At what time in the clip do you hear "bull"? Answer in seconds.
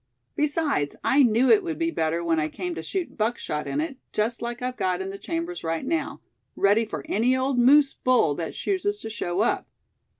7.93-8.33